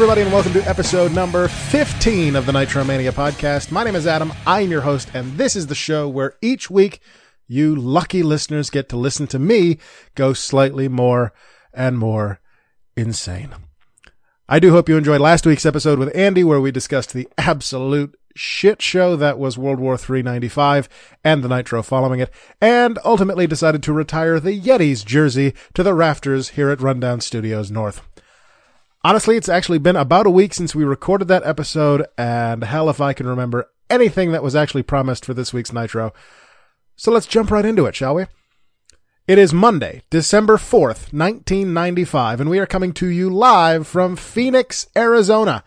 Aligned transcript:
Everybody, 0.00 0.22
and 0.22 0.32
welcome 0.32 0.54
to 0.54 0.66
episode 0.66 1.12
number 1.12 1.46
15 1.46 2.34
of 2.34 2.46
the 2.46 2.52
Nitro 2.52 2.84
Mania 2.84 3.12
podcast. 3.12 3.70
My 3.70 3.84
name 3.84 3.94
is 3.94 4.06
Adam. 4.06 4.32
I 4.46 4.62
am 4.62 4.70
your 4.70 4.80
host, 4.80 5.10
and 5.12 5.36
this 5.36 5.54
is 5.54 5.66
the 5.66 5.74
show 5.74 6.08
where 6.08 6.36
each 6.40 6.70
week 6.70 7.02
you 7.46 7.76
lucky 7.76 8.22
listeners 8.22 8.70
get 8.70 8.88
to 8.88 8.96
listen 8.96 9.26
to 9.26 9.38
me 9.38 9.76
go 10.14 10.32
slightly 10.32 10.88
more 10.88 11.34
and 11.74 11.98
more 11.98 12.40
insane. 12.96 13.54
I 14.48 14.58
do 14.58 14.70
hope 14.70 14.88
you 14.88 14.96
enjoyed 14.96 15.20
last 15.20 15.44
week's 15.44 15.66
episode 15.66 15.98
with 15.98 16.16
Andy, 16.16 16.44
where 16.44 16.62
we 16.62 16.70
discussed 16.70 17.12
the 17.12 17.28
absolute 17.36 18.18
shit 18.34 18.80
show 18.80 19.16
that 19.16 19.38
was 19.38 19.58
World 19.58 19.80
War 19.80 19.98
395 19.98 20.88
and 21.22 21.44
the 21.44 21.48
Nitro 21.48 21.82
following 21.82 22.20
it, 22.20 22.30
and 22.58 22.98
ultimately 23.04 23.46
decided 23.46 23.82
to 23.82 23.92
retire 23.92 24.40
the 24.40 24.58
Yetis 24.58 25.04
jersey 25.04 25.52
to 25.74 25.82
the 25.82 25.92
rafters 25.92 26.50
here 26.50 26.70
at 26.70 26.80
Rundown 26.80 27.20
Studios 27.20 27.70
North. 27.70 28.00
Honestly, 29.02 29.38
it's 29.38 29.48
actually 29.48 29.78
been 29.78 29.96
about 29.96 30.26
a 30.26 30.30
week 30.30 30.52
since 30.52 30.74
we 30.74 30.84
recorded 30.84 31.26
that 31.26 31.46
episode, 31.46 32.06
and 32.18 32.62
hell 32.62 32.90
if 32.90 33.00
I 33.00 33.14
can 33.14 33.26
remember 33.26 33.70
anything 33.88 34.32
that 34.32 34.42
was 34.42 34.54
actually 34.54 34.82
promised 34.82 35.24
for 35.24 35.32
this 35.32 35.54
week's 35.54 35.72
Nitro. 35.72 36.12
So 36.96 37.10
let's 37.10 37.24
jump 37.24 37.50
right 37.50 37.64
into 37.64 37.86
it, 37.86 37.96
shall 37.96 38.14
we? 38.14 38.26
It 39.26 39.38
is 39.38 39.54
Monday, 39.54 40.02
December 40.10 40.58
4th, 40.58 41.14
1995, 41.14 42.42
and 42.42 42.50
we 42.50 42.58
are 42.58 42.66
coming 42.66 42.92
to 42.92 43.06
you 43.06 43.30
live 43.30 43.86
from 43.86 44.16
Phoenix, 44.16 44.86
Arizona. 44.94 45.64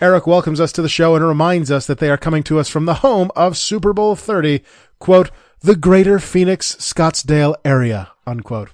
Eric 0.00 0.26
welcomes 0.26 0.58
us 0.58 0.72
to 0.72 0.80
the 0.80 0.88
show 0.88 1.14
and 1.14 1.22
reminds 1.22 1.70
us 1.70 1.86
that 1.86 1.98
they 1.98 2.08
are 2.08 2.16
coming 2.16 2.42
to 2.44 2.58
us 2.58 2.70
from 2.70 2.86
the 2.86 2.94
home 2.94 3.30
of 3.36 3.58
Super 3.58 3.92
Bowl 3.92 4.16
30, 4.16 4.64
quote, 4.98 5.30
the 5.60 5.76
greater 5.76 6.18
Phoenix, 6.18 6.74
Scottsdale 6.76 7.54
area, 7.66 8.12
unquote. 8.26 8.70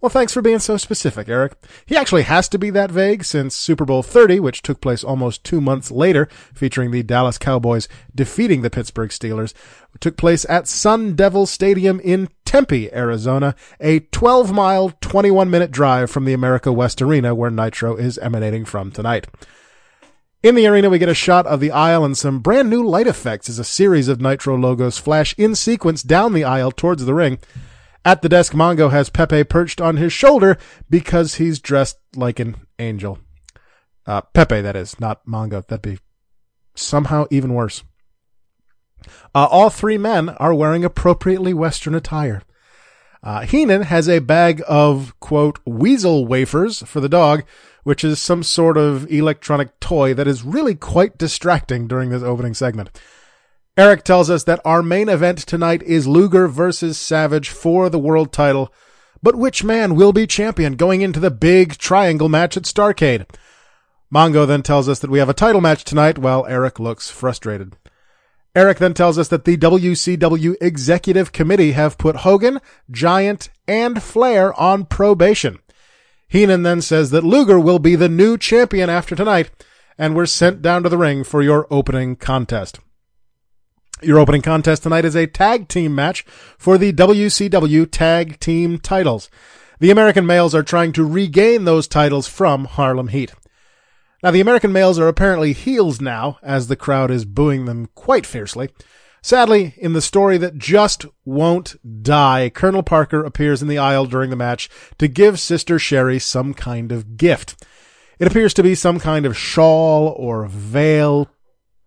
Well, 0.00 0.08
thanks 0.08 0.32
for 0.32 0.40
being 0.40 0.60
so 0.60 0.78
specific, 0.78 1.28
Eric. 1.28 1.52
He 1.84 1.94
actually 1.94 2.22
has 2.22 2.48
to 2.48 2.58
be 2.58 2.70
that 2.70 2.90
vague 2.90 3.22
since 3.22 3.54
Super 3.54 3.84
Bowl 3.84 4.02
30, 4.02 4.40
which 4.40 4.62
took 4.62 4.80
place 4.80 5.04
almost 5.04 5.44
two 5.44 5.60
months 5.60 5.90
later, 5.90 6.26
featuring 6.54 6.90
the 6.90 7.02
Dallas 7.02 7.36
Cowboys 7.36 7.86
defeating 8.14 8.62
the 8.62 8.70
Pittsburgh 8.70 9.10
Steelers, 9.10 9.52
took 10.00 10.16
place 10.16 10.46
at 10.48 10.66
Sun 10.66 11.16
Devil 11.16 11.44
Stadium 11.44 12.00
in 12.00 12.30
Tempe, 12.46 12.90
Arizona, 12.94 13.54
a 13.78 14.00
12 14.00 14.52
mile, 14.52 14.92
21 15.02 15.50
minute 15.50 15.70
drive 15.70 16.10
from 16.10 16.24
the 16.24 16.32
America 16.32 16.72
West 16.72 17.02
Arena 17.02 17.34
where 17.34 17.50
Nitro 17.50 17.96
is 17.96 18.16
emanating 18.18 18.64
from 18.64 18.90
tonight. 18.90 19.26
In 20.42 20.54
the 20.54 20.66
arena, 20.66 20.88
we 20.88 20.98
get 20.98 21.10
a 21.10 21.14
shot 21.14 21.46
of 21.46 21.60
the 21.60 21.70
aisle 21.70 22.02
and 22.02 22.16
some 22.16 22.38
brand 22.38 22.70
new 22.70 22.82
light 22.82 23.06
effects 23.06 23.50
as 23.50 23.58
a 23.58 23.64
series 23.64 24.08
of 24.08 24.22
Nitro 24.22 24.56
logos 24.56 24.96
flash 24.96 25.34
in 25.36 25.54
sequence 25.54 26.02
down 26.02 26.32
the 26.32 26.44
aisle 26.44 26.72
towards 26.72 27.04
the 27.04 27.12
ring. 27.12 27.38
At 28.04 28.22
the 28.22 28.28
desk, 28.28 28.52
Mongo 28.52 28.90
has 28.90 29.10
Pepe 29.10 29.44
perched 29.44 29.80
on 29.80 29.98
his 29.98 30.12
shoulder 30.12 30.56
because 30.88 31.34
he's 31.34 31.60
dressed 31.60 31.98
like 32.16 32.40
an 32.40 32.56
angel. 32.78 33.18
Uh, 34.06 34.22
Pepe, 34.22 34.62
that 34.62 34.76
is, 34.76 34.98
not 34.98 35.26
Mongo. 35.26 35.66
That'd 35.66 35.82
be 35.82 35.98
somehow 36.74 37.26
even 37.30 37.52
worse. 37.52 37.84
Uh, 39.34 39.46
all 39.46 39.70
three 39.70 39.98
men 39.98 40.30
are 40.30 40.54
wearing 40.54 40.84
appropriately 40.84 41.54
Western 41.54 41.94
attire. 41.94 42.42
Uh, 43.22 43.42
Heenan 43.42 43.82
has 43.82 44.08
a 44.08 44.18
bag 44.18 44.62
of, 44.66 45.18
quote, 45.20 45.58
weasel 45.66 46.26
wafers 46.26 46.82
for 46.86 47.00
the 47.00 47.08
dog, 47.08 47.44
which 47.84 48.02
is 48.02 48.18
some 48.18 48.42
sort 48.42 48.78
of 48.78 49.10
electronic 49.10 49.78
toy 49.78 50.14
that 50.14 50.26
is 50.26 50.42
really 50.42 50.74
quite 50.74 51.18
distracting 51.18 51.86
during 51.86 52.08
this 52.08 52.22
opening 52.22 52.54
segment. 52.54 52.90
Eric 53.80 54.04
tells 54.04 54.28
us 54.28 54.44
that 54.44 54.60
our 54.62 54.82
main 54.82 55.08
event 55.08 55.38
tonight 55.38 55.82
is 55.84 56.06
Luger 56.06 56.48
versus 56.48 56.98
Savage 56.98 57.48
for 57.48 57.88
the 57.88 57.98
world 57.98 58.30
title. 58.30 58.70
But 59.22 59.36
which 59.36 59.64
man 59.64 59.94
will 59.94 60.12
be 60.12 60.26
champion 60.26 60.76
going 60.76 61.00
into 61.00 61.18
the 61.18 61.30
big 61.30 61.78
triangle 61.78 62.28
match 62.28 62.58
at 62.58 62.64
Starcade? 62.64 63.24
Mongo 64.14 64.46
then 64.46 64.62
tells 64.62 64.86
us 64.86 64.98
that 64.98 65.08
we 65.08 65.18
have 65.18 65.30
a 65.30 65.32
title 65.32 65.62
match 65.62 65.82
tonight 65.82 66.18
while 66.18 66.44
Eric 66.44 66.78
looks 66.78 67.08
frustrated. 67.08 67.78
Eric 68.54 68.76
then 68.76 68.92
tells 68.92 69.16
us 69.16 69.28
that 69.28 69.46
the 69.46 69.56
WCW 69.56 70.56
Executive 70.60 71.32
Committee 71.32 71.72
have 71.72 71.96
put 71.96 72.16
Hogan, 72.16 72.60
Giant, 72.90 73.48
and 73.66 74.02
Flair 74.02 74.52
on 74.60 74.84
probation. 74.84 75.58
Heenan 76.28 76.64
then 76.64 76.82
says 76.82 77.12
that 77.12 77.24
Luger 77.24 77.58
will 77.58 77.78
be 77.78 77.96
the 77.96 78.10
new 78.10 78.36
champion 78.36 78.90
after 78.90 79.16
tonight, 79.16 79.50
and 79.96 80.14
we're 80.14 80.26
sent 80.26 80.60
down 80.60 80.82
to 80.82 80.90
the 80.90 80.98
ring 80.98 81.24
for 81.24 81.40
your 81.40 81.66
opening 81.70 82.14
contest. 82.14 82.78
Your 84.02 84.18
opening 84.18 84.40
contest 84.40 84.82
tonight 84.82 85.04
is 85.04 85.14
a 85.14 85.26
tag 85.26 85.68
team 85.68 85.94
match 85.94 86.24
for 86.56 86.78
the 86.78 86.90
WCW 86.90 87.86
tag 87.90 88.40
team 88.40 88.78
titles. 88.78 89.28
The 89.78 89.90
American 89.90 90.24
males 90.24 90.54
are 90.54 90.62
trying 90.62 90.92
to 90.92 91.04
regain 91.04 91.64
those 91.64 91.86
titles 91.86 92.26
from 92.26 92.64
Harlem 92.64 93.08
Heat. 93.08 93.34
Now, 94.22 94.30
the 94.30 94.40
American 94.40 94.72
males 94.72 94.98
are 94.98 95.08
apparently 95.08 95.52
heels 95.52 96.00
now, 96.00 96.38
as 96.42 96.68
the 96.68 96.76
crowd 96.76 97.10
is 97.10 97.26
booing 97.26 97.66
them 97.66 97.88
quite 97.94 98.24
fiercely. 98.24 98.70
Sadly, 99.22 99.74
in 99.76 99.92
the 99.92 100.00
story 100.00 100.38
that 100.38 100.56
just 100.56 101.04
won't 101.26 101.76
die, 102.02 102.50
Colonel 102.54 102.82
Parker 102.82 103.22
appears 103.22 103.60
in 103.60 103.68
the 103.68 103.78
aisle 103.78 104.06
during 104.06 104.30
the 104.30 104.36
match 104.36 104.70
to 104.96 105.08
give 105.08 105.38
Sister 105.38 105.78
Sherri 105.78 106.18
some 106.18 106.54
kind 106.54 106.90
of 106.90 107.18
gift. 107.18 107.66
It 108.18 108.26
appears 108.26 108.54
to 108.54 108.62
be 108.62 108.74
some 108.74 108.98
kind 108.98 109.26
of 109.26 109.36
shawl 109.36 110.08
or 110.16 110.46
veil, 110.46 111.28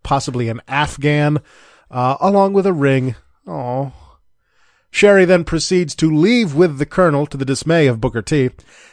possibly 0.03 0.47
an 0.49 0.61
afghan 0.67 1.41
uh, 1.93 2.17
along 2.19 2.53
with 2.53 2.65
a 2.65 2.73
ring. 2.73 3.15
Oh. 3.47 3.93
Sherri 4.91 5.25
then 5.25 5.43
proceeds 5.43 5.95
to 5.95 6.13
leave 6.13 6.53
with 6.53 6.77
the 6.77 6.85
colonel 6.85 7.25
to 7.27 7.37
the 7.37 7.45
dismay 7.45 7.87
of 7.87 8.01
Booker 8.01 8.21
T. 8.21 8.49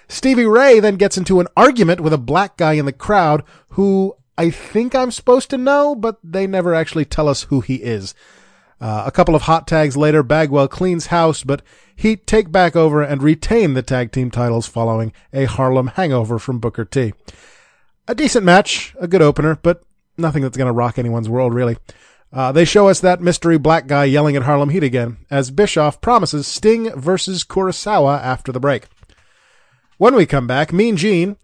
Stevie 0.08 0.46
Ray 0.46 0.80
then 0.80 0.96
gets 0.96 1.18
into 1.18 1.40
an 1.40 1.48
argument 1.56 2.00
with 2.00 2.12
a 2.12 2.18
black 2.18 2.56
guy 2.56 2.74
in 2.74 2.84
the 2.84 2.92
crowd 2.92 3.42
who 3.70 4.14
I 4.38 4.50
think 4.50 4.94
I'm 4.94 5.10
supposed 5.10 5.50
to 5.50 5.58
know, 5.58 5.94
but 5.94 6.18
they 6.24 6.46
never 6.46 6.74
actually 6.74 7.04
tell 7.04 7.28
us 7.28 7.44
who 7.44 7.60
he 7.60 7.76
is. 7.76 8.14
Uh, 8.80 9.02
a 9.04 9.10
couple 9.10 9.34
of 9.34 9.42
hot 9.42 9.66
tags 9.66 9.96
later, 9.96 10.22
Bagwell 10.22 10.68
cleans 10.68 11.08
house, 11.08 11.44
but 11.44 11.60
Heat 11.94 12.26
take 12.26 12.50
back 12.50 12.74
over 12.74 13.02
and 13.02 13.22
retain 13.22 13.74
the 13.74 13.82
tag 13.82 14.10
team 14.10 14.30
titles 14.30 14.66
following 14.66 15.12
a 15.34 15.44
Harlem 15.44 15.88
hangover 15.88 16.38
from 16.38 16.58
Booker 16.58 16.86
T. 16.86 17.12
A 18.08 18.14
decent 18.14 18.46
match, 18.46 18.94
a 18.98 19.06
good 19.06 19.20
opener, 19.20 19.58
but 19.62 19.82
nothing 20.16 20.42
that's 20.42 20.56
going 20.56 20.66
to 20.66 20.72
rock 20.72 20.98
anyone's 20.98 21.28
world, 21.28 21.52
really. 21.52 21.76
Uh, 22.32 22.52
they 22.52 22.64
show 22.64 22.88
us 22.88 23.00
that 23.00 23.20
mystery 23.20 23.58
black 23.58 23.88
guy 23.88 24.04
yelling 24.04 24.36
at 24.36 24.44
Harlem 24.44 24.68
Heat 24.68 24.84
again, 24.84 25.16
as 25.30 25.50
Bischoff 25.50 26.00
promises 26.00 26.46
Sting 26.46 26.90
versus 26.92 27.42
Kurasawa 27.44 28.20
after 28.22 28.52
the 28.52 28.60
break. 28.60 28.86
When 29.98 30.14
we 30.14 30.26
come 30.26 30.46
back, 30.46 30.72
Mean 30.72 30.96
Gene. 30.96 31.36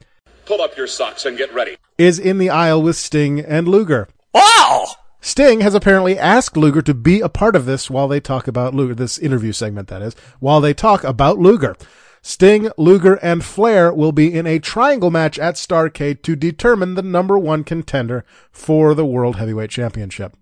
Pull 0.45 0.63
up 0.63 0.77
your 0.77 0.87
socks 0.87 1.27
and 1.27 1.37
get 1.37 1.53
ready. 1.53 1.77
Is 1.99 2.19
in 2.19 2.39
the 2.39 2.51
aisle 2.51 2.83
with 2.83 2.97
Sting 2.97 3.41
and 3.41 3.67
Luger. 3.67 4.07
Wow! 4.33 4.87
Sting 5.21 5.61
has 5.61 5.75
apparently 5.75 6.17
asked 6.17 6.57
Luger 6.57 6.83
to 6.83 6.95
be 6.95 7.21
a 7.21 7.29
part 7.29 7.57
of 7.57 7.67
this 7.67 7.91
while 7.91 8.07
they 8.07 8.21
talk 8.21 8.47
about 8.47 8.75
Luger, 8.75 8.95
this 8.95 9.19
interview 9.19 9.51
segment 9.51 9.89
that 9.89 10.03
is, 10.03 10.15
while 10.39 10.61
they 10.61 10.73
talk 10.73 11.03
about 11.03 11.39
Luger. 11.39 11.75
Sting, 12.23 12.71
Luger, 12.77 13.15
and 13.17 13.45
Flair 13.45 13.93
will 13.93 14.13
be 14.13 14.33
in 14.33 14.47
a 14.47 14.59
triangle 14.59 15.11
match 15.11 15.39
at 15.39 15.55
Starcade 15.55 16.23
to 16.23 16.37
determine 16.37 16.95
the 16.95 17.03
number 17.03 17.39
one 17.39 17.65
contender 17.65 18.25
for 18.53 18.95
the 18.95 19.07
World 19.07 19.37
Heavyweight 19.37 19.71
Championship. 19.71 20.37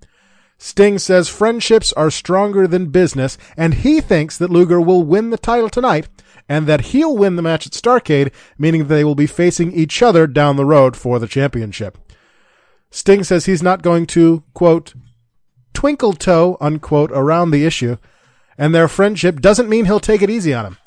Sting 0.59 0.99
says 0.99 1.29
friendships 1.29 1.93
are 1.95 2.11
stronger 2.11 2.67
than 2.67 2.87
business, 2.87 3.37
and 3.57 3.75
he 3.75 4.01
thinks 4.01 4.39
that 4.39 4.51
Luger 4.51 4.81
will 4.81 5.03
win 5.03 5.31
the 5.31 5.37
title 5.37 5.69
tonight, 5.69 6.09
and 6.49 6.67
that 6.67 6.93
he'll 6.93 7.17
win 7.17 7.37
the 7.37 7.43
match 7.43 7.67
at 7.67 7.73
Starcade, 7.73 8.33
meaning 8.59 8.87
they 8.87 9.05
will 9.05 9.15
be 9.15 9.27
facing 9.27 9.73
each 9.73 10.03
other 10.03 10.27
down 10.27 10.57
the 10.57 10.65
road 10.65 10.97
for 10.97 11.19
the 11.19 11.27
championship. 11.27 11.99
Sting 12.91 13.25
says 13.25 13.47
he's 13.47 13.63
not 13.63 13.83
going 13.83 14.07
to, 14.07 14.45
quote, 14.55 14.95
twinkle 15.73 16.13
toe, 16.13 16.57
unquote, 16.61 17.11
around 17.13 17.51
the 17.51 17.67
issue, 17.67 17.97
and 18.57 18.75
their 18.75 18.89
friendship 18.89 19.41
doesn't 19.41 19.69
mean 19.69 19.85
he'll 19.85 20.01
take 20.01 20.23
it 20.23 20.31
easy 20.31 20.55
on 20.55 20.67
him. 20.67 20.79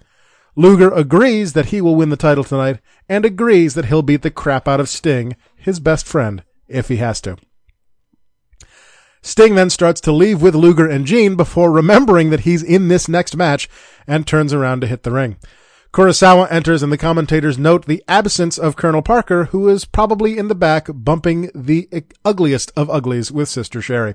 Luger 0.55 0.89
agrees 0.89 1.53
that 1.53 1.67
he 1.67 1.81
will 1.81 1.95
win 1.95 2.09
the 2.09 2.15
title 2.17 2.43
tonight, 2.43 2.79
and 3.07 3.25
agrees 3.25 3.73
that 3.75 3.85
he'll 3.85 4.01
beat 4.01 4.21
the 4.21 4.31
crap 4.31 4.67
out 4.67 4.79
of 4.79 4.89
Sting, 4.89 5.35
his 5.55 5.79
best 5.79 6.07
friend, 6.07 6.43
if 6.67 6.87
he 6.87 6.95
has 6.95 7.21
to. 7.21 7.37
Sting 9.21 9.55
then 9.55 9.69
starts 9.69 9.99
to 10.01 10.11
leave 10.11 10.41
with 10.41 10.55
Luger 10.55 10.87
and 10.87 11.05
Gene 11.05 11.35
before 11.35 11.71
remembering 11.71 12.29
that 12.29 12.41
he's 12.41 12.63
in 12.63 12.87
this 12.87 13.07
next 13.07 13.35
match 13.35 13.69
and 14.05 14.25
turns 14.25 14.53
around 14.53 14.81
to 14.81 14.87
hit 14.87 15.03
the 15.03 15.11
ring. 15.11 15.37
Kurasawa 15.93 16.51
enters 16.51 16.83
and 16.83 16.91
the 16.91 16.97
commentators 16.97 17.57
note 17.57 17.85
the 17.85 18.03
absence 18.07 18.57
of 18.57 18.75
Colonel 18.75 19.01
Parker, 19.01 19.45
who 19.45 19.67
is 19.67 19.85
probably 19.85 20.37
in 20.37 20.47
the 20.47 20.55
back 20.55 20.87
bumping 20.93 21.49
the 21.55 21.89
ugliest 22.23 22.71
of 22.75 22.89
uglies 22.89 23.31
with 23.31 23.49
Sister 23.49 23.81
Sherri. 23.81 24.13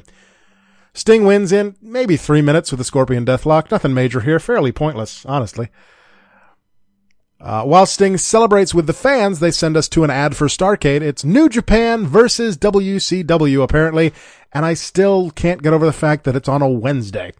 Sting 0.94 1.24
wins 1.24 1.52
in 1.52 1.74
maybe 1.80 2.16
three 2.16 2.42
minutes 2.42 2.70
with 2.70 2.80
a 2.80 2.84
Scorpion 2.84 3.24
Deathlock. 3.24 3.70
Nothing 3.70 3.94
major 3.94 4.20
here, 4.20 4.38
fairly 4.38 4.72
pointless, 4.72 5.24
honestly. 5.24 5.70
Uh, 7.42 7.64
while 7.64 7.86
Sting 7.86 8.16
celebrates 8.18 8.72
with 8.72 8.86
the 8.86 8.92
fans, 8.92 9.40
they 9.40 9.50
send 9.50 9.76
us 9.76 9.88
to 9.88 10.04
an 10.04 10.10
ad 10.10 10.36
for 10.36 10.46
Starcade. 10.46 11.00
It's 11.00 11.24
New 11.24 11.48
Japan 11.48 12.06
versus 12.06 12.56
WCW, 12.56 13.64
apparently, 13.64 14.12
and 14.52 14.64
I 14.64 14.74
still 14.74 15.32
can't 15.32 15.60
get 15.60 15.72
over 15.72 15.84
the 15.84 15.92
fact 15.92 16.22
that 16.22 16.36
it's 16.36 16.48
on 16.48 16.62
a 16.62 16.68
Wednesday. 16.68 17.32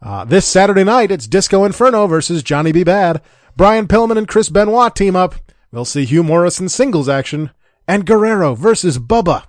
Uh, 0.00 0.24
this 0.24 0.46
Saturday 0.46 0.84
night, 0.84 1.10
it's 1.10 1.26
Disco 1.26 1.64
Inferno 1.64 2.06
versus 2.06 2.42
Johnny 2.42 2.72
B. 2.72 2.82
Bad. 2.82 3.20
Brian 3.56 3.86
Pillman 3.86 4.16
and 4.16 4.26
Chris 4.26 4.48
Benoit 4.48 4.96
team 4.96 5.14
up. 5.14 5.34
We'll 5.70 5.84
see 5.84 6.06
Hugh 6.06 6.22
Morrus 6.22 6.58
in 6.58 6.70
singles 6.70 7.08
action. 7.08 7.50
and 7.86 8.06
Guerrero 8.06 8.54
versus 8.54 8.98
Bubba. 8.98 9.44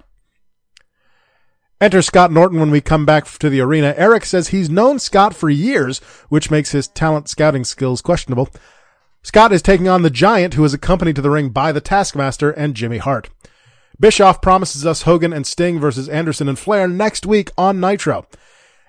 Enter 1.80 2.02
Scott 2.02 2.32
Norton 2.32 2.60
when 2.60 2.72
we 2.72 2.82
come 2.82 3.06
back 3.06 3.26
to 3.26 3.50
the 3.50 3.62
arena. 3.62 3.94
Eric 3.96 4.26
says 4.26 4.50
he's 4.50 4.70
known 4.70 5.00
Scott 5.00 5.34
for 5.34 5.50
years, 5.50 6.00
which 6.28 6.52
makes 6.52 6.72
his 6.72 6.88
talent 6.90 7.30
scouting 7.30 7.64
skills 7.64 8.02
questionable. 8.02 8.50
Scott 9.24 9.54
is 9.54 9.62
taking 9.62 9.88
on 9.88 10.02
the 10.02 10.10
Giant, 10.10 10.56
who 10.56 10.64
is 10.64 10.74
accompanied 10.74 11.16
to 11.16 11.22
the 11.22 11.30
ring 11.30 11.50
by 11.50 11.72
the 11.72 11.80
Taskmaster 11.80 12.50
and 12.50 12.76
Jimmy 12.76 12.98
Hart. 12.98 13.30
Bischoff 14.00 14.42
promises 14.42 14.84
us 14.84 15.04
Hogan 15.04 15.32
and 15.32 15.46
Sting 15.46 15.80
versus 15.80 16.10
Anderson 16.10 16.50
and 16.50 16.58
Flair 16.58 16.88
next 16.88 17.28
week 17.28 17.52
on 17.56 17.80
Nitro. 17.80 18.26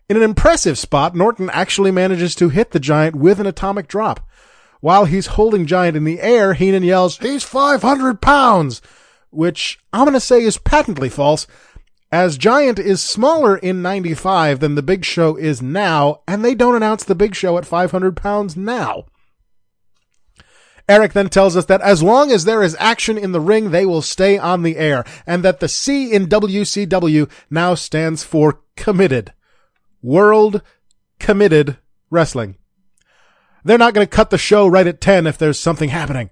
In 0.09 0.17
an 0.17 0.23
impressive 0.23 0.79
spot, 0.79 1.15
Norton 1.15 1.51
actually 1.51 1.91
manages 1.91 2.35
to 2.37 2.49
hit 2.49 2.71
the 2.71 2.81
Giant 2.81 3.15
with 3.15 3.41
an 3.41 3.47
atomic 3.47 3.89
drop. 3.89 4.27
While 4.81 5.05
he's 5.05 5.27
holding 5.29 5.67
Giant 5.67 5.99
in 5.99 6.05
the 6.05 6.21
air, 6.21 6.55
Heenan 6.55 6.83
yells, 6.83 7.19
He's 7.19 7.45
500 7.45 8.23
pounds! 8.23 8.81
Which 9.29 9.81
I'm 9.93 10.11
to 10.13 10.19
say 10.19 10.43
is 10.43 10.57
patently 10.57 11.11
false, 11.11 11.47
as 12.11 12.39
Giant 12.39 12.79
is 12.79 13.03
smaller 13.03 13.59
in 13.59 13.83
95 13.83 14.61
than 14.61 14.77
the 14.77 14.83
Big 14.83 15.05
Show 15.05 15.37
is 15.37 15.61
now, 15.61 16.23
and 16.27 16.43
they 16.43 16.55
don't 16.55 16.75
announce 16.75 17.05
the 17.05 17.15
Big 17.15 17.35
Show 17.35 17.59
at 17.59 17.67
500 17.67 18.17
pounds 18.17 18.57
now. 18.57 19.05
Eric 20.89 21.13
then 21.13 21.29
tells 21.29 21.57
us 21.57 21.67
that 21.67 21.81
as 21.81 22.03
long 22.03 22.31
as 22.31 22.45
there 22.45 22.63
is 22.63 22.77
action 22.79 23.17
in 23.17 23.33
the 23.33 23.41
ring, 23.41 23.71
they 23.71 23.87
will 23.87 24.03
stay 24.03 24.37
on 24.37 24.63
the 24.63 24.77
air, 24.77 25.05
and 25.27 25.45
that 25.45 25.61
the 25.61 25.69
C 25.69 26.13
in 26.13 26.27
WCW 26.27 27.31
now 27.51 27.75
stands 27.75 28.25
for 28.25 28.61
committed. 28.77 29.33
World 30.03 30.63
Committed 31.19 31.79
Wrestling. 32.11 32.57
They're 33.65 33.79
not 33.79 33.95
going 33.95 34.07
to 34.07 34.11
cut 34.11 34.31
the 34.31 34.39
show 34.39 34.67
right 34.67 34.87
at 34.87 35.01
10 35.01 35.27
if 35.27 35.39
there's 35.39 35.59
something 35.59 35.91
happening. 35.91 36.31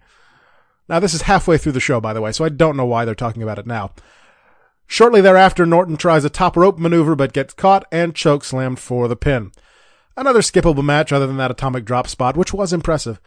Now, 0.89 0.99
this 0.99 1.15
is 1.15 1.23
halfway 1.23 1.57
through 1.57 1.73
the 1.73 1.81
show, 1.81 2.01
by 2.01 2.13
the 2.13 2.21
way, 2.21 2.33
so 2.33 2.45
I 2.45 2.49
don't 2.49 2.77
know 2.77 2.87
why 2.87 3.05
they're 3.05 3.15
talking 3.15 3.45
about 3.45 3.61
it 3.61 3.67
now. 3.67 3.93
Shortly 4.89 5.21
thereafter, 5.21 5.65
Norton 5.65 5.97
tries 5.97 6.25
a 6.25 6.31
top 6.31 6.57
rope 6.57 6.77
maneuver 6.77 7.15
but 7.15 7.33
gets 7.33 7.55
caught 7.55 7.87
and 7.93 8.13
choke 8.13 8.43
slammed 8.43 8.81
for 8.81 9.07
the 9.07 9.15
pin. 9.15 9.53
Another 10.17 10.41
skippable 10.41 10.83
match 10.83 11.13
other 11.13 11.29
than 11.29 11.37
that 11.37 11.53
atomic 11.53 11.85
drop 11.85 12.09
spot, 12.09 12.37
which 12.37 12.53
was 12.53 12.73
impressive. 12.73 13.21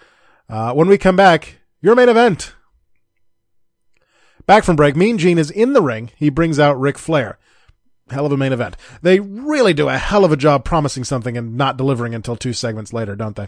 Uh, 0.49 0.73
when 0.73 0.87
we 0.87 0.97
come 0.97 1.15
back, 1.15 1.59
your 1.81 1.95
main 1.95 2.09
event. 2.09 2.53
Back 4.45 4.63
from 4.63 4.75
break, 4.75 4.95
Mean 4.95 5.17
Gene 5.17 5.37
is 5.37 5.49
in 5.49 5.73
the 5.73 5.81
ring. 5.81 6.11
He 6.17 6.29
brings 6.29 6.59
out 6.59 6.79
Ric 6.79 6.97
Flair. 6.97 7.39
Hell 8.09 8.25
of 8.25 8.31
a 8.31 8.37
main 8.37 8.51
event. 8.51 8.75
They 9.01 9.19
really 9.19 9.73
do 9.73 9.87
a 9.87 9.97
hell 9.97 10.25
of 10.25 10.31
a 10.31 10.37
job 10.37 10.65
promising 10.65 11.05
something 11.05 11.37
and 11.37 11.55
not 11.55 11.77
delivering 11.77 12.13
until 12.13 12.35
two 12.35 12.51
segments 12.51 12.91
later, 12.91 13.15
don't 13.15 13.35
they? 13.35 13.47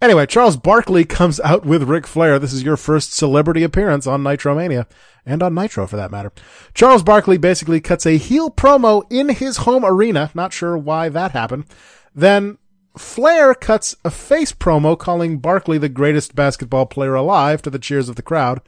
Anyway, 0.00 0.26
Charles 0.26 0.56
Barkley 0.56 1.04
comes 1.04 1.38
out 1.40 1.64
with 1.64 1.84
Ric 1.84 2.08
Flair. 2.08 2.38
This 2.40 2.52
is 2.52 2.64
your 2.64 2.76
first 2.76 3.12
celebrity 3.12 3.62
appearance 3.62 4.04
on 4.06 4.22
Nitromania, 4.22 4.86
and 5.24 5.42
on 5.44 5.54
Nitro 5.54 5.86
for 5.86 5.96
that 5.96 6.10
matter. 6.10 6.32
Charles 6.74 7.04
Barkley 7.04 7.38
basically 7.38 7.80
cuts 7.80 8.04
a 8.04 8.16
heel 8.16 8.50
promo 8.50 9.04
in 9.10 9.28
his 9.28 9.58
home 9.58 9.84
arena. 9.84 10.32
Not 10.34 10.52
sure 10.52 10.76
why 10.76 11.08
that 11.10 11.30
happened. 11.30 11.66
Then 12.14 12.58
Flair 12.96 13.54
cuts 13.54 13.96
a 14.04 14.10
face 14.10 14.52
promo 14.52 14.98
calling 14.98 15.38
Barkley 15.38 15.78
the 15.78 15.88
greatest 15.88 16.34
basketball 16.34 16.86
player 16.86 17.14
alive 17.14 17.62
to 17.62 17.70
the 17.70 17.78
cheers 17.78 18.08
of 18.08 18.16
the 18.16 18.22
crowd. 18.22 18.60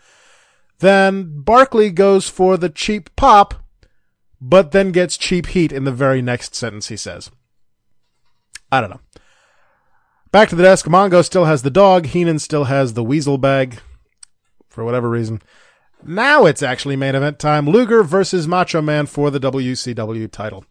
Then 0.78 1.40
Barkley 1.42 1.90
goes 1.90 2.28
for 2.28 2.56
the 2.56 2.70
cheap 2.70 3.14
pop, 3.16 3.54
but 4.40 4.72
then 4.72 4.92
gets 4.92 5.16
cheap 5.16 5.46
heat 5.46 5.72
in 5.72 5.84
the 5.84 5.92
very 5.92 6.22
next 6.22 6.54
sentence 6.54 6.88
he 6.88 6.96
says. 6.96 7.30
I 8.72 8.80
don't 8.80 8.90
know. 8.90 9.00
Back 10.32 10.48
to 10.48 10.56
the 10.56 10.64
desk. 10.64 10.86
Mongo 10.86 11.24
still 11.24 11.44
has 11.44 11.62
the 11.62 11.70
dog. 11.70 12.06
Heenan 12.06 12.40
still 12.40 12.64
has 12.64 12.94
the 12.94 13.04
weasel 13.04 13.38
bag. 13.38 13.78
For 14.68 14.84
whatever 14.84 15.08
reason. 15.08 15.40
Now 16.02 16.44
it's 16.44 16.62
actually 16.62 16.96
main 16.96 17.14
event 17.14 17.38
time. 17.38 17.68
Luger 17.68 18.02
versus 18.02 18.48
Macho 18.48 18.82
Man 18.82 19.06
for 19.06 19.30
the 19.30 19.38
WCW 19.38 20.30
title. 20.30 20.64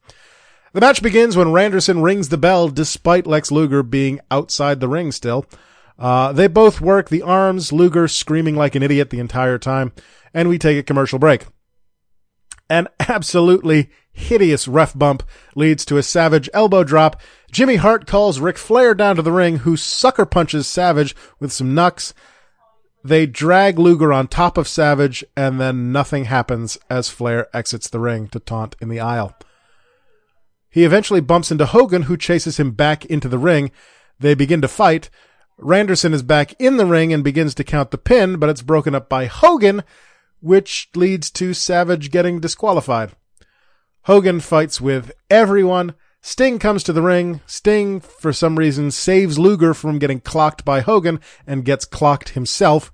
The 0.74 0.82
match 0.82 1.04
begins 1.04 1.38
when 1.38 1.50
Randerson 1.50 2.04
rings 2.04 2.30
the 2.30 2.38
bell 2.38 2.68
despite 2.68 3.28
Lex 3.28 3.52
Luger 3.52 3.84
being 3.84 4.20
outside 4.32 4.80
the 4.80 4.88
ring 4.88 5.12
still. 5.12 5.46
Uh, 6.00 6.34
they 6.34 6.48
both 6.48 6.82
work 6.82 7.10
the 7.10 7.22
arms, 7.22 7.72
Luger 7.72 8.08
screaming 8.08 8.56
like 8.56 8.74
an 8.74 8.82
idiot 8.82 9.12
the 9.12 9.20
entire 9.20 9.60
time, 9.60 9.92
and 10.34 10.50
we 10.50 10.58
take 10.58 10.80
a 10.80 10.84
commercial 10.84 11.20
break. 11.20 11.46
An 12.72 12.88
absolutely 13.08 13.92
hideous 14.12 14.68
ref 14.68 14.98
bump 14.98 15.22
leads 15.56 15.86
to 15.86 15.98
a 15.98 16.04
savage 16.04 16.50
elbow 16.56 16.84
drop. 16.84 17.22
Jimmy 17.52 17.76
Hart 17.76 18.08
calls 18.08 18.40
Ric 18.40 18.58
Flair 18.58 18.96
down 18.96 19.16
to 19.18 19.22
the 19.22 19.32
ring, 19.32 19.58
who 19.58 19.78
sucker 19.78 20.26
punches 20.26 20.66
Savage 20.66 21.16
with 21.40 21.54
some 21.54 21.76
knucks. 21.76 22.16
They 23.04 23.28
drag 23.28 23.78
Luger 23.78 24.12
on 24.12 24.28
top 24.28 24.58
of 24.58 24.68
Savage, 24.68 25.24
and 25.38 25.62
then 25.62 25.92
nothing 25.92 26.26
happens 26.26 26.80
as 26.90 27.12
Flair 27.12 27.48
exits 27.56 27.90
the 27.90 28.00
ring 28.00 28.28
to 28.30 28.40
taunt 28.40 28.76
in 28.82 28.90
the 28.90 29.00
aisle. 29.00 29.36
He 30.74 30.86
eventually 30.86 31.22
bumps 31.22 31.52
into 31.52 31.68
Hogan, 31.68 32.04
who 32.04 32.18
chases 32.18 32.58
him 32.58 32.72
back 32.72 33.06
into 33.06 33.30
the 33.30 33.38
ring. 33.38 33.70
They 34.20 34.34
begin 34.34 34.60
to 34.62 34.68
fight. 34.68 35.12
Randerson 35.60 36.16
is 36.16 36.24
back 36.24 36.60
in 36.60 36.78
the 36.78 36.88
ring 36.88 37.14
and 37.14 37.24
begins 37.24 37.54
to 37.56 37.64
count 37.64 37.92
the 37.92 37.98
pin, 38.00 38.38
but 38.38 38.50
it's 38.50 38.64
broken 38.64 38.96
up 38.96 39.08
by 39.08 39.28
Hogan, 39.28 39.84
which 40.40 40.90
leads 40.96 41.30
to 41.30 41.54
Savage 41.54 42.10
getting 42.10 42.40
disqualified. 42.40 43.12
Hogan 44.06 44.40
fights 44.40 44.82
with 44.82 45.12
everyone. 45.30 45.94
Sting 46.22 46.58
comes 46.58 46.82
to 46.86 46.94
the 46.94 47.04
ring. 47.04 47.42
Sting, 47.46 48.00
for 48.00 48.34
some 48.34 48.58
reason, 48.58 48.90
saves 48.90 49.38
Luger 49.38 49.76
from 49.76 50.00
getting 50.00 50.22
clocked 50.22 50.66
by 50.66 50.82
Hogan 50.82 51.20
and 51.46 51.66
gets 51.66 51.86
clocked 51.86 52.30
himself. 52.30 52.92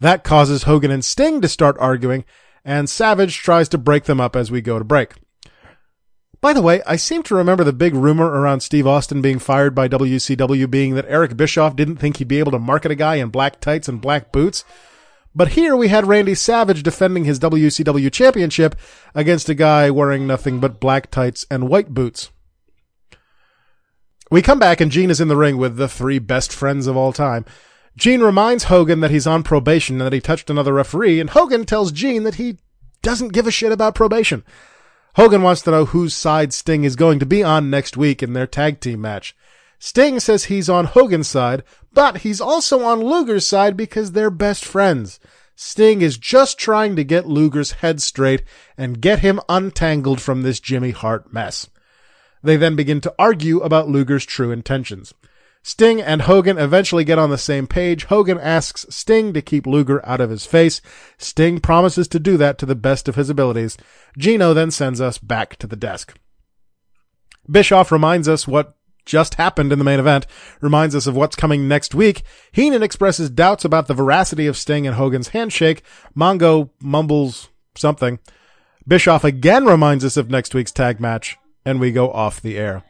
That 0.00 0.24
causes 0.24 0.64
Hogan 0.64 0.90
and 0.90 1.04
Sting 1.04 1.40
to 1.40 1.48
start 1.48 1.76
arguing, 1.78 2.24
and 2.64 2.90
Savage 2.90 3.38
tries 3.38 3.68
to 3.68 3.78
break 3.78 4.04
them 4.04 4.20
up 4.20 4.34
as 4.34 4.50
we 4.50 4.60
go 4.60 4.80
to 4.80 4.84
break. 4.84 5.12
By 6.42 6.52
the 6.52 6.60
way, 6.60 6.82
I 6.84 6.96
seem 6.96 7.22
to 7.22 7.36
remember 7.36 7.62
the 7.62 7.72
big 7.72 7.94
rumor 7.94 8.26
around 8.26 8.60
Steve 8.60 8.84
Austin 8.84 9.22
being 9.22 9.38
fired 9.38 9.76
by 9.76 9.86
WCW 9.86 10.68
being 10.68 10.96
that 10.96 11.06
Eric 11.06 11.36
Bischoff 11.36 11.76
didn't 11.76 11.98
think 11.98 12.16
he'd 12.16 12.26
be 12.26 12.40
able 12.40 12.50
to 12.50 12.58
market 12.58 12.90
a 12.90 12.96
guy 12.96 13.14
in 13.14 13.28
black 13.28 13.60
tights 13.60 13.88
and 13.88 14.00
black 14.00 14.32
boots. 14.32 14.64
But 15.36 15.50
here 15.50 15.76
we 15.76 15.86
had 15.86 16.08
Randy 16.08 16.34
Savage 16.34 16.82
defending 16.82 17.24
his 17.26 17.38
WCW 17.38 18.12
championship 18.12 18.74
against 19.14 19.48
a 19.48 19.54
guy 19.54 19.88
wearing 19.88 20.26
nothing 20.26 20.58
but 20.58 20.80
black 20.80 21.12
tights 21.12 21.46
and 21.48 21.68
white 21.68 21.94
boots. 21.94 22.32
We 24.28 24.42
come 24.42 24.58
back 24.58 24.80
and 24.80 24.90
Gene 24.90 25.10
is 25.10 25.20
in 25.20 25.28
the 25.28 25.36
ring 25.36 25.58
with 25.58 25.76
the 25.76 25.88
three 25.88 26.18
best 26.18 26.52
friends 26.52 26.88
of 26.88 26.96
all 26.96 27.12
time. 27.12 27.44
Gene 27.96 28.20
reminds 28.20 28.64
Hogan 28.64 28.98
that 28.98 29.12
he's 29.12 29.28
on 29.28 29.44
probation 29.44 30.00
and 30.00 30.06
that 30.06 30.12
he 30.12 30.20
touched 30.20 30.50
another 30.50 30.72
referee, 30.72 31.20
and 31.20 31.30
Hogan 31.30 31.64
tells 31.64 31.92
Gene 31.92 32.24
that 32.24 32.34
he 32.34 32.58
doesn't 33.00 33.32
give 33.32 33.46
a 33.46 33.52
shit 33.52 33.70
about 33.70 33.94
probation. 33.94 34.42
Hogan 35.14 35.42
wants 35.42 35.60
to 35.62 35.70
know 35.70 35.84
whose 35.84 36.14
side 36.14 36.54
Sting 36.54 36.84
is 36.84 36.96
going 36.96 37.18
to 37.18 37.26
be 37.26 37.42
on 37.42 37.68
next 37.68 37.96
week 37.96 38.22
in 38.22 38.32
their 38.32 38.46
tag 38.46 38.80
team 38.80 39.02
match. 39.02 39.36
Sting 39.78 40.20
says 40.20 40.44
he's 40.44 40.70
on 40.70 40.86
Hogan's 40.86 41.28
side, 41.28 41.64
but 41.92 42.18
he's 42.18 42.40
also 42.40 42.82
on 42.82 43.00
Luger's 43.00 43.46
side 43.46 43.76
because 43.76 44.12
they're 44.12 44.30
best 44.30 44.64
friends. 44.64 45.20
Sting 45.54 46.00
is 46.00 46.16
just 46.16 46.58
trying 46.58 46.96
to 46.96 47.04
get 47.04 47.26
Luger's 47.26 47.72
head 47.72 48.00
straight 48.00 48.42
and 48.78 49.02
get 49.02 49.18
him 49.18 49.40
untangled 49.48 50.20
from 50.20 50.42
this 50.42 50.60
Jimmy 50.60 50.92
Hart 50.92 51.32
mess. 51.32 51.68
They 52.42 52.56
then 52.56 52.74
begin 52.74 53.00
to 53.02 53.14
argue 53.18 53.60
about 53.60 53.88
Luger's 53.88 54.24
true 54.24 54.50
intentions. 54.50 55.12
Sting 55.62 56.02
and 56.02 56.22
Hogan 56.22 56.58
eventually 56.58 57.04
get 57.04 57.18
on 57.18 57.30
the 57.30 57.38
same 57.38 57.66
page. 57.66 58.04
Hogan 58.04 58.38
asks 58.38 58.84
Sting 58.90 59.32
to 59.32 59.40
keep 59.40 59.66
Luger 59.66 60.04
out 60.04 60.20
of 60.20 60.30
his 60.30 60.44
face. 60.44 60.80
Sting 61.18 61.60
promises 61.60 62.08
to 62.08 62.18
do 62.18 62.36
that 62.36 62.58
to 62.58 62.66
the 62.66 62.74
best 62.74 63.08
of 63.08 63.14
his 63.14 63.30
abilities. 63.30 63.76
Gino 64.18 64.54
then 64.54 64.72
sends 64.72 65.00
us 65.00 65.18
back 65.18 65.56
to 65.56 65.66
the 65.68 65.76
desk. 65.76 66.18
Bischoff 67.48 67.92
reminds 67.92 68.28
us 68.28 68.48
what 68.48 68.76
just 69.04 69.34
happened 69.34 69.72
in 69.72 69.78
the 69.78 69.84
main 69.84 69.98
event 69.98 70.26
reminds 70.60 70.94
us 70.94 71.06
of 71.06 71.16
what's 71.16 71.36
coming 71.36 71.68
next 71.68 71.94
week. 71.94 72.22
Heenan 72.52 72.82
expresses 72.82 73.30
doubts 73.30 73.64
about 73.64 73.86
the 73.86 73.94
veracity 73.94 74.46
of 74.46 74.56
Sting 74.56 74.86
and 74.86 74.96
Hogan's 74.96 75.28
handshake. 75.28 75.82
Mongo 76.16 76.70
mumbles 76.80 77.48
something. 77.74 78.18
Bischoff 78.86 79.24
again 79.24 79.64
reminds 79.64 80.04
us 80.04 80.16
of 80.16 80.30
next 80.30 80.54
week's 80.54 80.72
tag 80.72 81.00
match, 81.00 81.36
and 81.64 81.78
we 81.78 81.92
go 81.92 82.10
off 82.10 82.40
the 82.40 82.58
air. 82.58 82.84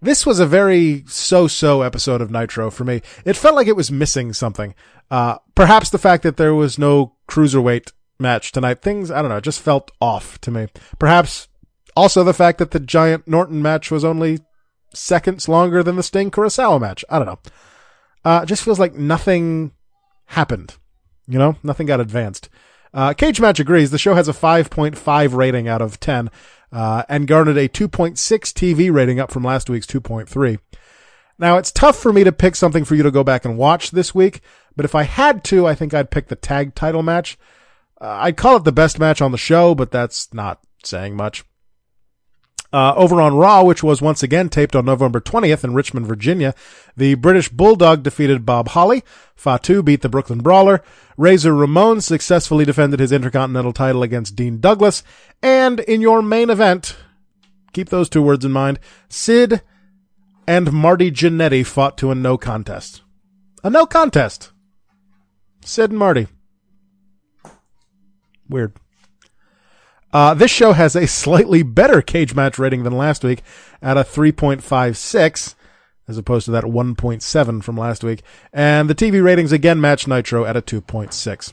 This 0.00 0.24
was 0.24 0.38
a 0.38 0.46
very 0.46 1.04
so-so 1.06 1.82
episode 1.82 2.20
of 2.20 2.30
Nitro 2.30 2.70
for 2.70 2.84
me. 2.84 3.02
It 3.24 3.36
felt 3.36 3.56
like 3.56 3.66
it 3.66 3.76
was 3.76 3.90
missing 3.90 4.32
something. 4.32 4.74
Uh, 5.10 5.38
perhaps 5.54 5.90
the 5.90 5.98
fact 5.98 6.22
that 6.22 6.36
there 6.36 6.54
was 6.54 6.78
no 6.78 7.16
cruiserweight 7.28 7.92
match 8.20 8.52
tonight. 8.52 8.80
Things, 8.80 9.10
I 9.10 9.22
don't 9.22 9.30
know, 9.30 9.40
just 9.40 9.60
felt 9.60 9.90
off 10.00 10.40
to 10.42 10.50
me. 10.50 10.68
Perhaps 10.98 11.48
also 11.96 12.22
the 12.22 12.34
fact 12.34 12.58
that 12.58 12.70
the 12.70 12.80
Giant 12.80 13.26
Norton 13.26 13.60
match 13.60 13.90
was 13.90 14.04
only 14.04 14.38
seconds 14.94 15.48
longer 15.48 15.82
than 15.82 15.96
the 15.96 16.02
Sting 16.02 16.30
Kurasawa 16.30 16.80
match. 16.80 17.04
I 17.10 17.18
don't 17.18 17.26
know. 17.26 17.38
Uh, 18.24 18.44
just 18.44 18.62
feels 18.62 18.78
like 18.78 18.94
nothing 18.94 19.72
happened. 20.26 20.76
You 21.26 21.38
know, 21.38 21.56
nothing 21.62 21.86
got 21.86 22.00
advanced. 22.00 22.48
Uh, 22.94 23.12
Cage 23.12 23.40
Match 23.40 23.60
agrees. 23.60 23.90
The 23.90 23.98
show 23.98 24.14
has 24.14 24.28
a 24.28 24.32
5.5 24.32 25.34
rating 25.34 25.68
out 25.68 25.82
of 25.82 26.00
10, 26.00 26.30
uh, 26.72 27.04
and 27.08 27.26
garnered 27.26 27.56
a 27.56 27.68
2.6 27.68 28.16
TV 28.16 28.92
rating 28.92 29.20
up 29.20 29.30
from 29.30 29.44
last 29.44 29.70
week's 29.70 29.86
2.3. 29.86 30.58
Now, 31.38 31.56
it's 31.56 31.70
tough 31.70 31.96
for 31.96 32.12
me 32.12 32.24
to 32.24 32.32
pick 32.32 32.56
something 32.56 32.84
for 32.84 32.94
you 32.94 33.02
to 33.02 33.10
go 33.10 33.22
back 33.22 33.44
and 33.44 33.56
watch 33.56 33.92
this 33.92 34.14
week, 34.14 34.40
but 34.74 34.84
if 34.84 34.94
I 34.94 35.04
had 35.04 35.44
to, 35.44 35.66
I 35.66 35.74
think 35.74 35.94
I'd 35.94 36.10
pick 36.10 36.28
the 36.28 36.36
tag 36.36 36.74
title 36.74 37.02
match. 37.02 37.38
Uh, 38.00 38.18
I'd 38.20 38.36
call 38.36 38.56
it 38.56 38.64
the 38.64 38.72
best 38.72 38.98
match 38.98 39.20
on 39.22 39.32
the 39.32 39.38
show, 39.38 39.74
but 39.74 39.90
that's 39.90 40.32
not 40.34 40.60
saying 40.82 41.16
much. 41.16 41.44
Uh, 42.70 42.92
over 42.96 43.18
on 43.18 43.34
Raw, 43.34 43.62
which 43.62 43.82
was 43.82 44.02
once 44.02 44.22
again 44.22 44.50
taped 44.50 44.76
on 44.76 44.84
November 44.84 45.20
20th 45.20 45.64
in 45.64 45.72
Richmond, 45.72 46.06
Virginia, 46.06 46.54
the 46.94 47.14
British 47.14 47.48
Bulldog 47.48 48.02
defeated 48.02 48.44
Bob 48.44 48.68
Holly. 48.68 49.02
Fatu 49.34 49.82
beat 49.82 50.02
the 50.02 50.08
Brooklyn 50.10 50.40
Brawler. 50.40 50.82
Razor 51.16 51.54
Ramon 51.54 52.02
successfully 52.02 52.66
defended 52.66 53.00
his 53.00 53.10
Intercontinental 53.10 53.72
title 53.72 54.02
against 54.02 54.36
Dean 54.36 54.60
Douglas. 54.60 55.02
And 55.42 55.80
in 55.80 56.02
your 56.02 56.20
main 56.20 56.50
event, 56.50 56.96
keep 57.72 57.88
those 57.88 58.10
two 58.10 58.22
words 58.22 58.44
in 58.44 58.52
mind, 58.52 58.78
Sid 59.08 59.62
and 60.46 60.72
Marty 60.72 61.10
Jannetty 61.10 61.64
fought 61.64 61.96
to 61.98 62.10
a 62.10 62.14
no 62.14 62.36
contest. 62.36 63.02
A 63.64 63.70
no 63.70 63.86
contest. 63.86 64.52
Sid 65.64 65.90
and 65.90 65.98
Marty. 65.98 66.26
Weird. 68.48 68.74
Uh, 70.12 70.34
this 70.34 70.50
show 70.50 70.72
has 70.72 70.96
a 70.96 71.06
slightly 71.06 71.62
better 71.62 72.00
cage 72.00 72.34
match 72.34 72.58
rating 72.58 72.82
than 72.82 72.96
last 72.96 73.22
week 73.22 73.42
at 73.82 73.96
a 73.96 74.02
3.56 74.02 75.54
as 76.08 76.16
opposed 76.16 76.46
to 76.46 76.50
that 76.50 76.64
1.7 76.64 77.62
from 77.62 77.76
last 77.76 78.02
week. 78.02 78.22
And 78.52 78.88
the 78.88 78.94
TV 78.94 79.22
ratings 79.22 79.52
again 79.52 79.80
match 79.80 80.08
Nitro 80.08 80.44
at 80.44 80.56
a 80.56 80.62
2.6. 80.62 81.52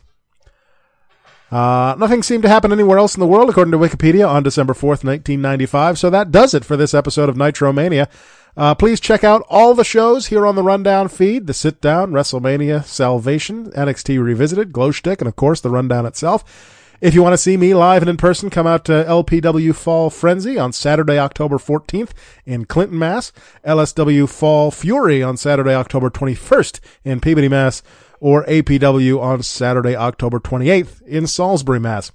Uh, 1.51 1.95
nothing 1.99 2.23
seemed 2.23 2.43
to 2.43 2.49
happen 2.49 2.71
anywhere 2.71 2.97
else 2.97 3.13
in 3.15 3.19
the 3.19 3.27
world, 3.27 3.49
according 3.49 3.73
to 3.73 3.77
Wikipedia, 3.77 4.27
on 4.27 4.43
December 4.43 4.73
4th, 4.73 5.03
1995. 5.03 5.99
So 5.99 6.09
that 6.09 6.31
does 6.31 6.53
it 6.53 6.65
for 6.65 6.75
this 6.75 6.93
episode 6.93 7.29
of 7.29 7.37
Nitro 7.37 7.71
Mania. 7.71 8.09
Uh, 8.57 8.73
please 8.73 9.01
check 9.01 9.23
out 9.23 9.45
all 9.49 9.73
the 9.73 9.83
shows 9.83 10.27
here 10.27 10.47
on 10.47 10.55
the 10.55 10.63
Rundown 10.63 11.09
feed, 11.09 11.45
the 11.45 11.53
Sit 11.53 11.81
Down, 11.81 12.11
WrestleMania, 12.11 12.85
Salvation, 12.85 13.69
NXT 13.71 14.23
Revisited, 14.23 14.71
Glow 14.71 14.91
Stick, 14.91 15.19
and 15.19 15.27
of 15.27 15.35
course 15.35 15.59
the 15.59 15.69
Rundown 15.69 16.05
itself. 16.05 16.84
If 17.01 17.13
you 17.13 17.21
want 17.21 17.33
to 17.33 17.37
see 17.37 17.57
me 17.57 17.73
live 17.73 18.01
and 18.01 18.09
in 18.09 18.17
person, 18.17 18.49
come 18.49 18.65
out 18.65 18.85
to 18.85 18.91
LPW 18.91 19.75
Fall 19.75 20.09
Frenzy 20.09 20.57
on 20.57 20.71
Saturday, 20.71 21.19
October 21.19 21.57
14th 21.57 22.11
in 22.45 22.65
Clinton, 22.65 22.97
Mass. 22.97 23.33
LSW 23.65 24.29
Fall 24.29 24.71
Fury 24.71 25.21
on 25.21 25.35
Saturday, 25.35 25.75
October 25.75 26.09
21st 26.09 26.79
in 27.03 27.19
Peabody, 27.19 27.49
Mass. 27.49 27.83
Or 28.21 28.45
APW 28.45 29.21
on 29.21 29.43
Saturday, 29.43 29.95
October 29.95 30.39
28th 30.39 31.01
in 31.03 31.27
Salisbury, 31.27 31.79
Mass. 31.79 32.11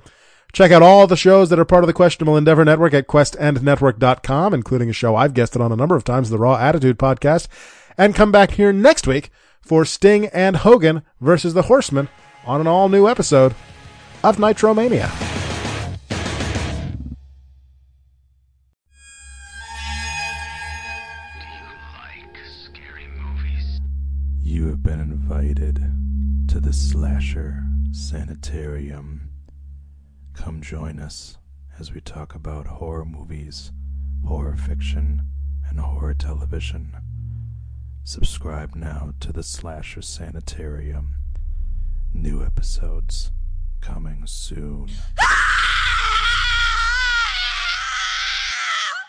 Check 0.52 0.72
out 0.72 0.82
all 0.82 1.06
the 1.06 1.16
shows 1.16 1.50
that 1.50 1.58
are 1.58 1.64
part 1.64 1.84
of 1.84 1.86
the 1.86 1.92
Questionable 1.92 2.36
Endeavor 2.36 2.64
Network 2.64 2.94
at 2.94 3.06
questendnetwork.com, 3.06 4.54
including 4.54 4.90
a 4.90 4.94
show 4.94 5.14
I've 5.14 5.34
guested 5.34 5.60
on 5.62 5.70
a 5.70 5.76
number 5.76 5.94
of 5.94 6.04
times, 6.04 6.30
the 6.30 6.38
Raw 6.38 6.56
Attitude 6.56 6.98
Podcast. 6.98 7.46
And 7.96 8.14
come 8.14 8.32
back 8.32 8.52
here 8.52 8.72
next 8.72 9.06
week 9.06 9.30
for 9.60 9.84
Sting 9.84 10.26
and 10.26 10.56
Hogan 10.56 11.02
versus 11.20 11.54
the 11.54 11.62
Horsemen 11.62 12.08
on 12.46 12.60
an 12.60 12.66
all 12.66 12.88
new 12.88 13.06
episode 13.06 13.54
of 14.22 14.36
Nitromania. 14.36 15.10
You 24.42 24.66
have 24.68 24.82
been 24.82 25.00
invited 25.00 25.82
to 26.48 26.60
the 26.60 26.72
Slasher 26.72 27.62
Sanitarium. 27.92 29.30
Come 30.34 30.60
join 30.60 30.98
us 30.98 31.38
as 31.78 31.92
we 31.92 32.00
talk 32.00 32.34
about 32.34 32.66
horror 32.66 33.06
movies, 33.06 33.72
horror 34.26 34.56
fiction, 34.56 35.22
and 35.68 35.80
horror 35.80 36.14
television. 36.14 36.94
Subscribe 38.04 38.74
now 38.74 39.14
to 39.20 39.32
the 39.32 39.42
Slasher 39.42 40.02
Sanitarium. 40.02 41.14
New 42.12 42.44
episodes 42.44 43.30
Coming 43.80 44.22
soon. 44.26 44.90
Ah! 45.18 45.69